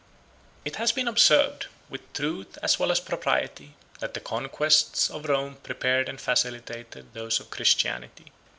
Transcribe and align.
It 0.65 0.77
has 0.77 0.91
been 0.91 1.07
observed, 1.07 1.67
with 1.87 2.11
truth 2.13 2.57
as 2.63 2.79
well 2.79 2.89
as 2.91 2.99
propriety, 2.99 3.75
that 3.99 4.15
the 4.15 4.19
conquests 4.19 5.11
of 5.11 5.25
Rome 5.25 5.57
prepared 5.61 6.09
and 6.09 6.19
facilitated 6.19 7.13
those 7.13 7.39
of 7.39 7.51
Christianity. 7.51 8.31